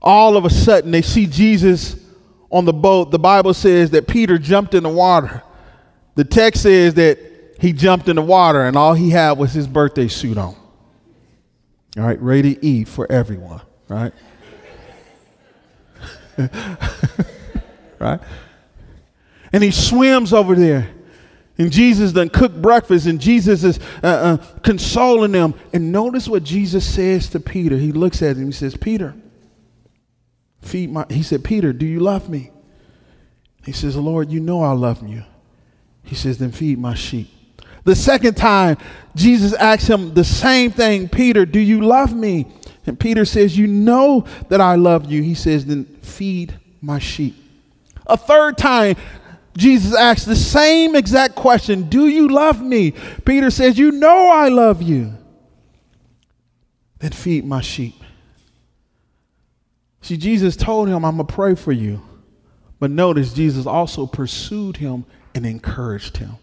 [0.02, 1.96] All of a sudden, they see Jesus
[2.50, 3.12] on the boat.
[3.12, 5.44] The Bible says that Peter jumped in the water.
[6.16, 7.20] The text says that
[7.60, 10.56] he jumped in the water and all he had was his birthday suit on.
[11.98, 14.12] All right, ready to eat for everyone, right?
[18.00, 18.20] right?
[19.52, 20.90] And he swims over there.
[21.58, 25.56] And Jesus then cooked breakfast, and Jesus is uh, uh, consoling them.
[25.74, 27.78] And notice what Jesus says to Peter.
[27.78, 28.46] He looks at him.
[28.46, 29.16] He says, "Peter,
[30.62, 32.52] feed my." He said, "Peter, do you love me?"
[33.66, 35.24] He says, "Lord, you know I love you."
[36.04, 37.30] He says, "Then feed my sheep."
[37.86, 38.78] The second time,
[39.16, 41.10] Jesus asks him the same thing.
[41.10, 42.46] Peter, do you love me?
[42.88, 45.22] And Peter says, You know that I love you.
[45.22, 47.36] He says, Then feed my sheep.
[48.08, 48.96] A third time,
[49.58, 52.92] Jesus asks the same exact question Do you love me?
[53.26, 55.14] Peter says, You know I love you.
[57.00, 57.96] Then feed my sheep.
[60.02, 62.02] See, Jesus told him, I'm going to pray for you.
[62.80, 66.38] But notice, Jesus also pursued him and encouraged him.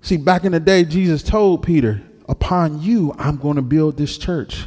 [0.00, 4.16] See, back in the day, Jesus told Peter, Upon you, I'm going to build this
[4.16, 4.66] church.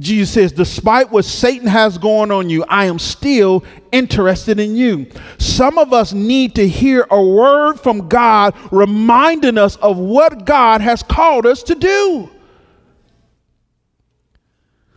[0.00, 5.06] Jesus says, despite what Satan has going on you, I am still interested in you.
[5.36, 10.80] Some of us need to hear a word from God reminding us of what God
[10.80, 12.30] has called us to do.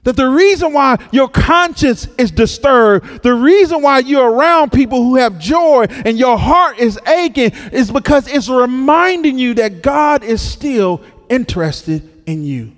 [0.04, 5.16] That the reason why your conscience is disturbed, the reason why you're around people who
[5.16, 10.42] have joy and your heart is aching is because it's reminding you that God is
[10.42, 12.74] still interested in you.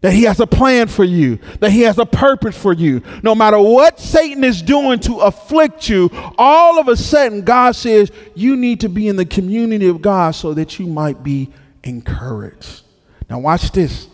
[0.00, 3.02] That he has a plan for you, that he has a purpose for you.
[3.22, 8.10] No matter what Satan is doing to afflict you, all of a sudden God says
[8.34, 11.52] you need to be in the community of God so that you might be
[11.84, 12.82] encouraged.
[13.30, 14.08] Now, watch this.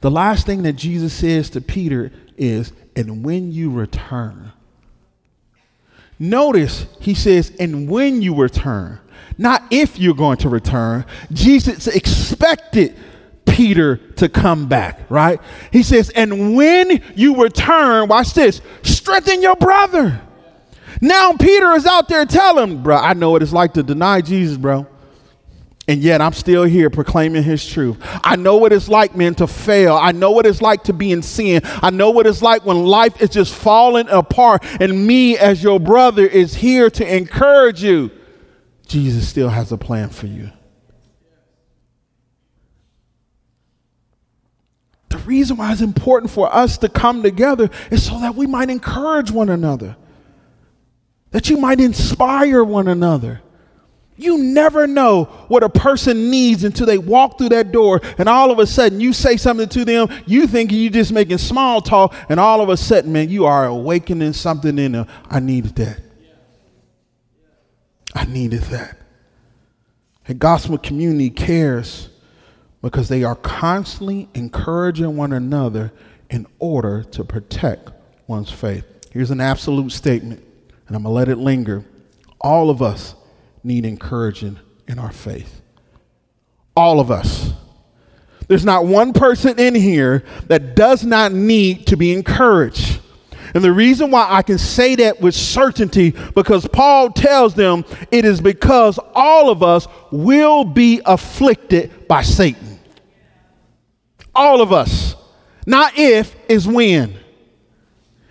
[0.00, 4.52] The last thing that Jesus says to Peter is, and when you return.
[6.18, 9.00] Notice he says, and when you return
[9.40, 11.06] not if you're going to return.
[11.32, 12.94] Jesus expected
[13.46, 15.40] Peter to come back, right?
[15.72, 20.20] He says, and when you return, watch this, strengthen your brother.
[21.00, 24.58] Now Peter is out there telling, bro, I know what it's like to deny Jesus,
[24.58, 24.86] bro.
[25.88, 27.96] And yet I'm still here proclaiming his truth.
[28.22, 29.96] I know what it's like, man, to fail.
[29.96, 31.62] I know what it's like to be in sin.
[31.64, 34.62] I know what it's like when life is just falling apart.
[34.80, 38.10] And me, as your brother, is here to encourage you.
[38.90, 40.50] Jesus still has a plan for you.
[45.10, 48.68] The reason why it's important for us to come together is so that we might
[48.68, 49.96] encourage one another,
[51.30, 53.42] that you might inspire one another.
[54.16, 58.50] You never know what a person needs until they walk through that door, and all
[58.50, 60.08] of a sudden you say something to them.
[60.26, 63.66] You think you're just making small talk, and all of a sudden, man, you are
[63.66, 65.06] awakening something in them.
[65.30, 66.09] I needed that.
[68.14, 68.98] I needed that.
[70.28, 72.08] A gospel community cares
[72.82, 75.92] because they are constantly encouraging one another
[76.28, 77.90] in order to protect
[78.26, 78.84] one's faith.
[79.10, 80.42] Here's an absolute statement,
[80.86, 81.84] and I'm going to let it linger.
[82.40, 83.14] All of us
[83.64, 85.60] need encouraging in our faith.
[86.76, 87.52] All of us.
[88.48, 92.99] There's not one person in here that does not need to be encouraged.
[93.54, 98.24] And the reason why I can say that with certainty, because Paul tells them it
[98.24, 102.78] is because all of us will be afflicted by Satan.
[104.34, 105.16] All of us.
[105.66, 107.16] Not if, is when.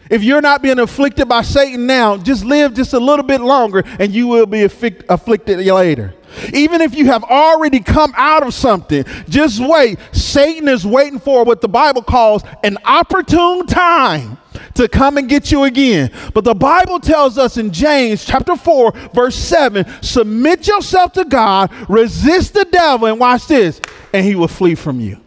[0.10, 3.84] If you're not being afflicted by Satan now, just live just a little bit longer
[4.00, 6.16] and you will be afflicted later.
[6.54, 10.00] Even if you have already come out of something, just wait.
[10.12, 14.38] Satan is waiting for what the Bible calls an opportune time
[14.80, 16.10] to come and get you again.
[16.34, 21.70] But the Bible tells us in James chapter 4, verse 7 submit yourself to God,
[21.90, 23.82] resist the devil, and watch this,
[24.14, 25.20] and he will flee from you.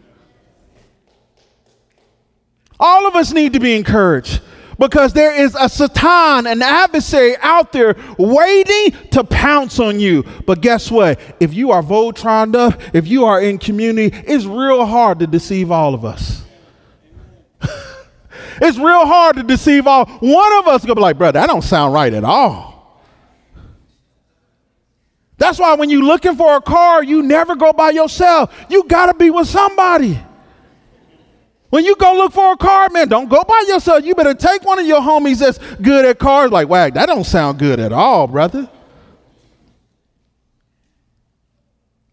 [2.81, 4.41] All of us need to be encouraged
[4.79, 10.25] because there is a Satan, an adversary out there waiting to pounce on you.
[10.47, 11.21] But guess what?
[11.41, 15.71] If you are Voltron up, if you are in community, it's real hard to deceive
[15.71, 16.43] all of us.
[18.61, 20.07] It's real hard to deceive all.
[20.07, 22.73] One of us gonna be like, brother, that don't sound right at all.
[25.39, 28.55] That's why when you're looking for a car, you never go by yourself.
[28.69, 30.19] You gotta be with somebody.
[31.71, 34.05] When you go look for a car, man, don't go by yourself.
[34.05, 36.51] You better take one of your homies that's good at cars.
[36.51, 38.69] Like, wag, that don't sound good at all, brother.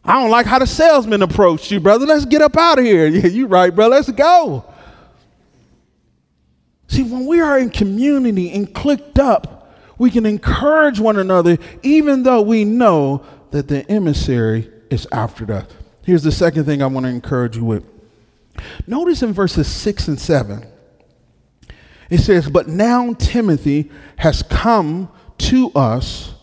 [0.06, 2.06] I don't like how the salesman approached you, brother.
[2.06, 3.06] Let's get up out of here.
[3.06, 3.96] Yeah, you right, brother.
[3.96, 4.64] Let's go.
[6.90, 12.24] See, when we are in community and clicked up, we can encourage one another, even
[12.24, 15.68] though we know that the emissary is after us.
[16.04, 17.86] Here's the second thing I want to encourage you with
[18.88, 20.68] Notice in verses 6 and 7,
[22.10, 26.34] it says, But now Timothy has come to us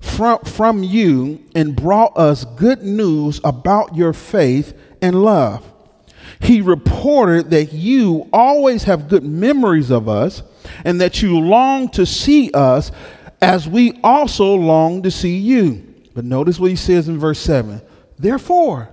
[0.00, 5.70] from, from you and brought us good news about your faith and love.
[6.38, 10.42] He reported that you always have good memories of us
[10.84, 12.92] and that you long to see us
[13.42, 15.86] as we also long to see you.
[16.14, 17.80] But notice what he says in verse 7
[18.18, 18.90] Therefore,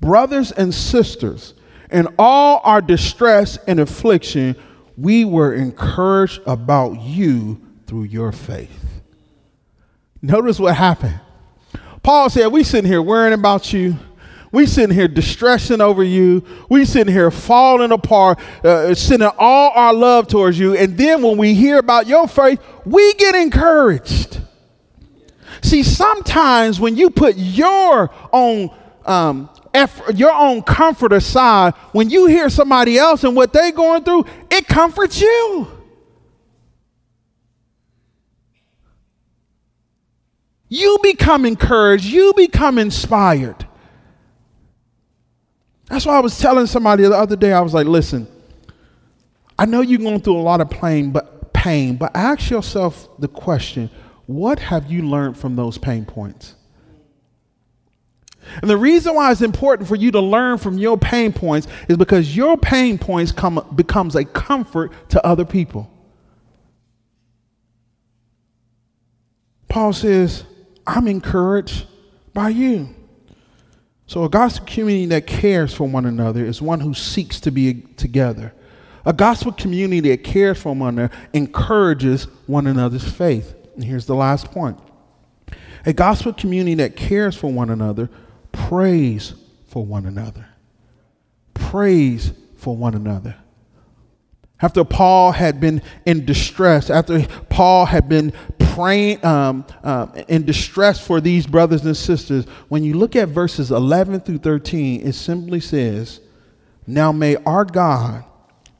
[0.00, 1.54] brothers and sisters,
[1.90, 4.56] in all our distress and affliction,
[4.96, 9.02] we were encouraged about you through your faith.
[10.22, 11.20] Notice what happened.
[12.02, 13.96] Paul said, We sitting here worrying about you.
[14.52, 16.44] We sitting here distressing over you.
[16.68, 20.76] We sitting here falling apart, uh, sending all our love towards you.
[20.76, 24.40] And then when we hear about your faith, we get encouraged.
[25.62, 28.70] See, sometimes when you put your own
[29.04, 34.04] um, effort, your own comfort aside, when you hear somebody else and what they're going
[34.04, 35.68] through, it comforts you.
[40.68, 43.66] You become encouraged, you become inspired.
[45.88, 48.26] That's why I was telling somebody the other day, I was like, listen,
[49.58, 53.28] I know you're going through a lot of pain, but pain, but ask yourself the
[53.28, 53.90] question,
[54.26, 56.54] what have you learned from those pain points?
[58.60, 61.96] And the reason why it's important for you to learn from your pain points is
[61.96, 65.90] because your pain points come, becomes a comfort to other people.
[69.68, 70.44] Paul says,
[70.86, 71.86] I'm encouraged
[72.32, 72.95] by you.
[74.06, 77.82] So, a gospel community that cares for one another is one who seeks to be
[77.96, 78.52] together.
[79.04, 83.54] A gospel community that cares for one another encourages one another's faith.
[83.74, 84.78] And here's the last point
[85.84, 88.08] a gospel community that cares for one another
[88.52, 89.34] prays
[89.68, 90.48] for one another.
[91.54, 93.36] Prays for one another.
[94.60, 101.04] After Paul had been in distress, after Paul had been praying um, uh, in distress
[101.04, 105.60] for these brothers and sisters, when you look at verses 11 through 13, it simply
[105.60, 106.20] says,
[106.86, 108.24] Now may our God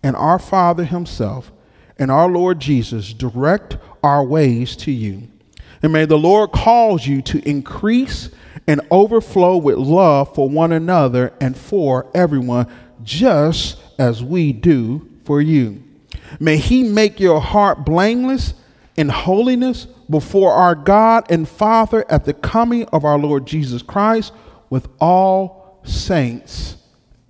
[0.02, 1.52] and our Father Himself
[1.98, 5.28] and our Lord Jesus direct our ways to you.
[5.82, 8.30] And may the Lord cause you to increase
[8.66, 12.66] and overflow with love for one another and for everyone,
[13.02, 15.82] just as we do for you.
[16.40, 18.54] May he make your heart blameless
[18.96, 24.32] in holiness before our God and Father at the coming of our Lord Jesus Christ
[24.70, 26.76] with all saints.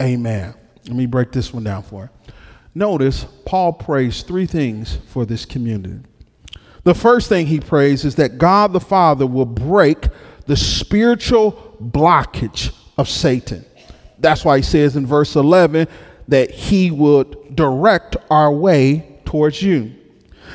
[0.01, 0.55] Amen.
[0.86, 2.32] Let me break this one down for you.
[2.74, 6.01] Notice Paul prays three things for this community.
[6.84, 10.07] The first thing he prays is that God the Father will break
[10.47, 13.64] the spiritual blockage of Satan.
[14.18, 15.88] That's why he says in verse 11
[16.28, 19.94] that he would direct our way towards you.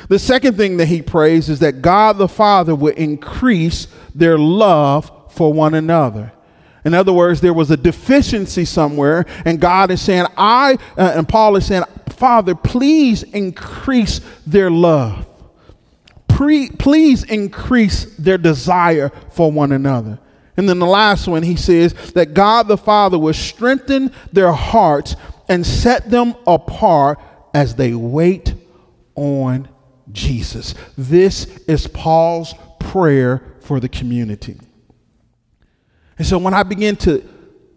[0.08, 5.10] The second thing that he prays is that God the Father would increase their love
[5.32, 6.32] for one another.
[6.84, 11.28] In other words, there was a deficiency somewhere, and God is saying, I, uh, and
[11.28, 15.26] Paul is saying, Father, please increase their love.
[16.26, 20.18] Pre- please increase their desire for one another.
[20.56, 25.16] And then the last one, he says that God the Father will strengthen their hearts
[25.48, 27.18] and set them apart
[27.54, 28.54] as they wait
[29.14, 29.68] on
[30.10, 30.74] Jesus.
[30.96, 34.58] This is Paul's prayer for the community.
[36.18, 37.26] And so when I begin to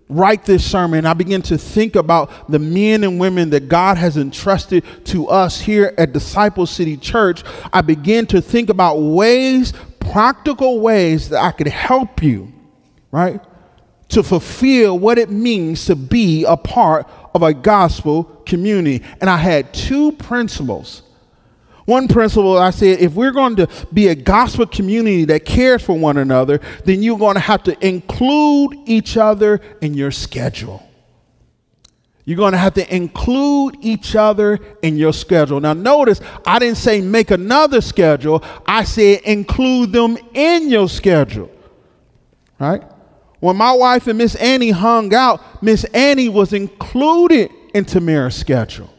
[0.08, 4.18] write this sermon, I begin to think about the men and women that God has
[4.18, 7.44] entrusted to us here at Disciple City Church.
[7.74, 12.54] I begin to think about ways, practical ways that I could help you,
[13.12, 13.42] right,
[14.10, 19.04] to fulfill what it means to be a part of a gospel community.
[19.20, 21.02] And I had two principles
[21.86, 25.98] one principle I said if we're going to be a gospel community that cares for
[25.98, 30.82] one another, then you're going to have to include each other in your schedule.
[32.28, 35.60] You're going to have to include each other in your schedule.
[35.60, 41.52] Now, notice I didn't say make another schedule, I said include them in your schedule.
[42.58, 42.84] Right?
[43.40, 48.90] When my wife and Miss Annie hung out, Miss Annie was included in Tamara's schedule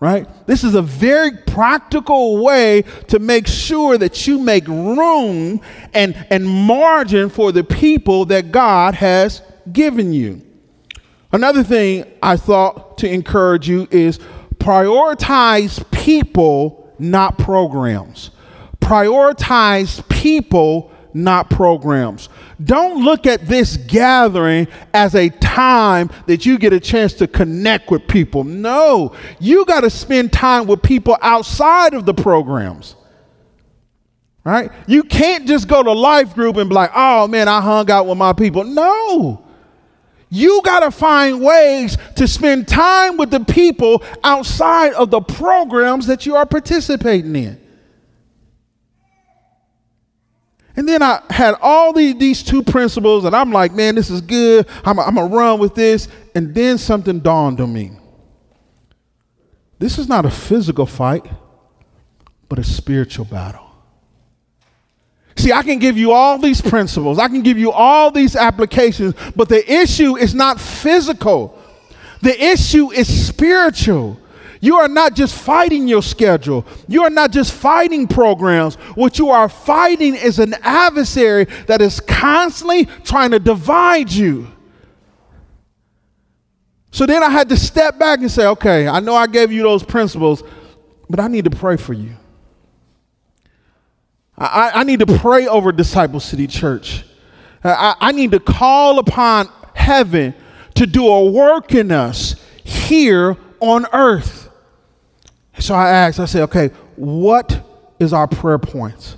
[0.00, 0.28] right?
[0.46, 5.60] This is a very practical way to make sure that you make room
[5.94, 10.42] and, and margin for the people that God has given you.
[11.32, 14.18] Another thing I thought to encourage you is
[14.58, 18.30] prioritize people, not programs.
[18.80, 22.28] Prioritize people, not programs.
[22.62, 27.90] Don't look at this gathering as a time that you get a chance to connect
[27.90, 28.44] with people.
[28.44, 32.96] No, you got to spend time with people outside of the programs.
[34.44, 34.70] Right?
[34.86, 38.06] You can't just go to life group and be like, oh man, I hung out
[38.06, 38.62] with my people.
[38.62, 39.42] No.
[40.28, 46.06] You got to find ways to spend time with the people outside of the programs
[46.06, 47.65] that you are participating in.
[50.76, 54.20] And then I had all these, these two principles, and I'm like, man, this is
[54.20, 54.68] good.
[54.84, 56.06] I'm, going to run with this.
[56.34, 57.92] And then something dawned on me.
[59.78, 61.26] This is not a physical fight,
[62.48, 63.66] but a spiritual battle.
[65.36, 69.14] See, I can give you all these principles, I can give you all these applications,
[69.34, 71.58] but the issue is not physical,
[72.22, 74.18] the issue is spiritual.
[74.60, 76.66] You are not just fighting your schedule.
[76.88, 78.76] You are not just fighting programs.
[78.94, 84.48] What you are fighting is an adversary that is constantly trying to divide you.
[86.90, 89.62] So then I had to step back and say, okay, I know I gave you
[89.62, 90.42] those principles,
[91.10, 92.16] but I need to pray for you.
[94.38, 97.04] I, I need to pray over Disciple City Church.
[97.62, 100.34] I, I need to call upon heaven
[100.74, 104.45] to do a work in us here on earth.
[105.58, 107.62] So I asked, I said, okay, what
[107.98, 109.16] is our prayer points?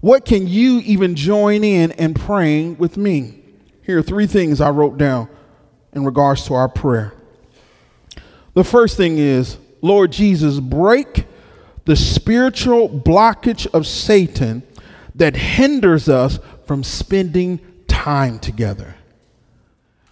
[0.00, 3.40] What can you even join in in praying with me?
[3.82, 5.28] Here are three things I wrote down
[5.92, 7.14] in regards to our prayer.
[8.54, 11.26] The first thing is, Lord Jesus, break
[11.84, 14.62] the spiritual blockage of Satan
[15.14, 18.94] that hinders us from spending time together.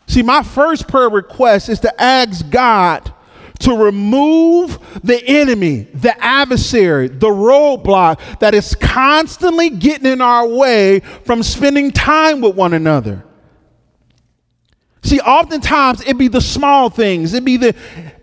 [0.07, 3.13] See, my first prayer request is to ask God
[3.61, 11.01] to remove the enemy, the adversary, the roadblock that is constantly getting in our way
[11.25, 13.25] from spending time with one another.
[15.03, 17.33] See, oftentimes it be the small things.
[17.33, 17.75] It be the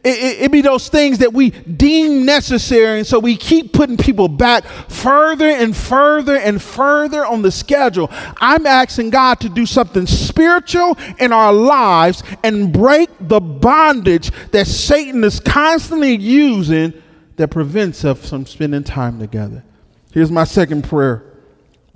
[0.03, 4.29] it, it, be those things that we deem necessary, and so we keep putting people
[4.29, 8.09] back further and further and further on the schedule.
[8.37, 14.67] I'm asking God to do something spiritual in our lives and break the bondage that
[14.67, 16.93] Satan is constantly using
[17.35, 19.63] that prevents us from spending time together.
[20.13, 21.23] Here's my second prayer.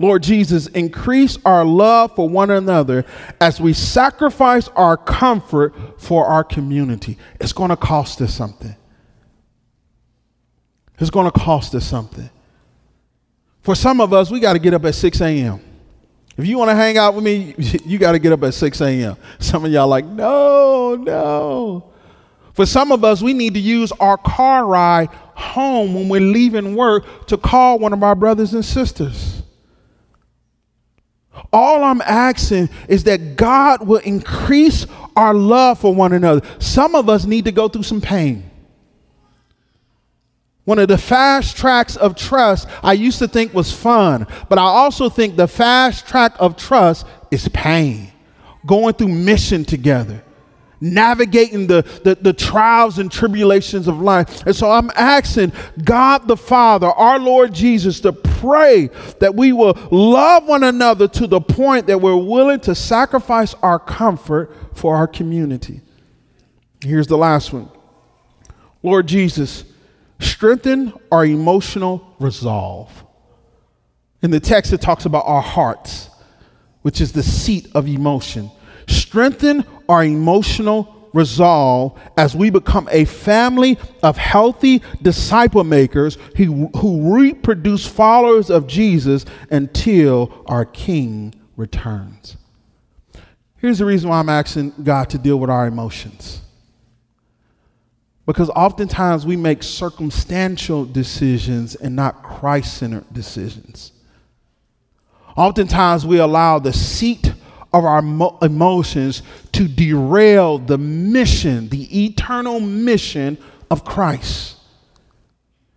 [0.02, 3.04] Lord Jesus, increase our love for one another
[3.40, 7.16] as we sacrifice our comfort for our community.
[7.40, 8.74] It's going to cost us something.
[10.98, 12.28] It's going to cost us something.
[13.60, 15.62] For some of us, we got to get up at 6 a.m.
[16.36, 17.54] If you want to hang out with me,
[17.86, 19.16] you got to get up at 6 a.m.
[19.38, 21.92] Some of y'all like, no, no.
[22.54, 26.74] For some of us, we need to use our car ride home when we're leaving
[26.74, 29.31] work to call one of our brothers and sisters.
[31.52, 34.86] All I'm asking is that God will increase
[35.16, 36.46] our love for one another.
[36.58, 38.50] Some of us need to go through some pain.
[40.64, 44.62] One of the fast tracks of trust I used to think was fun, but I
[44.62, 48.12] also think the fast track of trust is pain.
[48.64, 50.22] Going through mission together,
[50.82, 54.44] navigating the, the, the, trials and tribulations of life.
[54.44, 55.52] And so I'm asking
[55.84, 61.28] God the Father, our Lord Jesus, to pray that we will love one another to
[61.28, 65.80] the point that we're willing to sacrifice our comfort for our community.
[66.84, 67.70] Here's the last one
[68.82, 69.64] Lord Jesus,
[70.18, 73.04] strengthen our emotional resolve.
[74.20, 76.10] In the text, it talks about our hearts,
[76.82, 78.50] which is the seat of emotion.
[78.92, 87.14] Strengthen our emotional resolve as we become a family of healthy disciple makers who, who
[87.16, 92.36] reproduce followers of Jesus until our King returns.
[93.58, 96.40] Here's the reason why I'm asking God to deal with our emotions.
[98.26, 103.92] Because oftentimes we make circumstantial decisions and not Christ centered decisions.
[105.36, 107.32] Oftentimes we allow the seat
[107.72, 108.00] of our
[108.42, 113.38] emotions to derail the mission, the eternal mission
[113.70, 114.56] of Christ.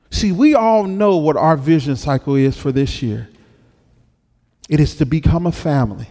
[0.09, 3.29] See, we all know what our vision cycle is for this year
[4.69, 6.07] it is to become a family.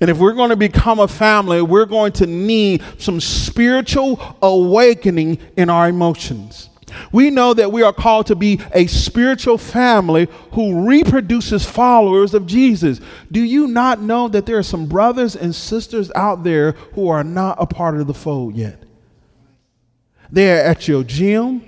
[0.00, 5.38] And if we're going to become a family, we're going to need some spiritual awakening
[5.56, 6.68] in our emotions.
[7.12, 12.46] We know that we are called to be a spiritual family who reproduces followers of
[12.46, 13.00] Jesus.
[13.30, 17.24] Do you not know that there are some brothers and sisters out there who are
[17.24, 18.82] not a part of the fold yet?
[20.30, 21.62] They're at your gym,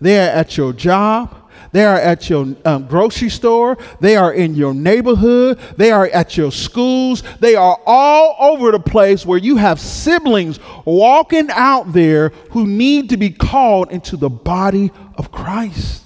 [0.00, 1.43] they're at your job,
[1.74, 3.76] they are at your um, grocery store.
[3.98, 5.58] They are in your neighborhood.
[5.76, 7.24] They are at your schools.
[7.40, 13.08] They are all over the place where you have siblings walking out there who need
[13.08, 16.04] to be called into the body of Christ.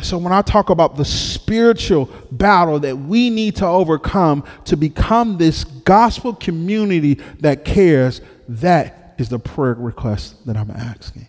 [0.00, 5.36] So, when I talk about the spiritual battle that we need to overcome to become
[5.36, 11.28] this gospel community that cares, that is the prayer request that I'm asking.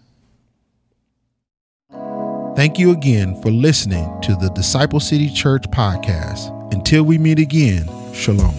[2.55, 6.51] Thank you again for listening to the Disciple City Church podcast.
[6.71, 8.53] Until we meet again, shalom.